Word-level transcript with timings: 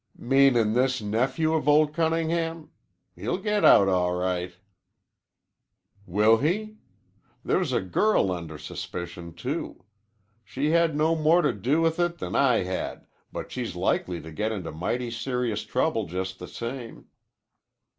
"Meanin' 0.17 0.73
this 0.73 0.99
nephew 0.99 1.53
of 1.53 1.67
old 1.67 1.93
Cunningham. 1.93 2.71
He'll 3.15 3.37
get 3.37 3.63
out 3.63 3.87
all 3.87 4.15
right." 4.15 4.51
"Will 6.07 6.37
he? 6.37 6.77
There's 7.45 7.71
a 7.71 7.81
girl 7.81 8.31
under 8.31 8.57
suspicion, 8.57 9.31
too. 9.35 9.83
She 10.43 10.71
had 10.71 10.95
no 10.95 11.15
more 11.15 11.43
to 11.43 11.53
do 11.53 11.81
with 11.81 11.99
it 11.99 12.17
than 12.17 12.35
I 12.35 12.63
had, 12.63 13.05
but 13.31 13.51
she's 13.51 13.75
likely 13.75 14.19
to 14.21 14.31
get 14.31 14.51
into 14.51 14.71
mighty 14.71 15.11
serious 15.11 15.61
trouble 15.65 16.07
just 16.07 16.39
the 16.39 16.47
same." 16.47 17.05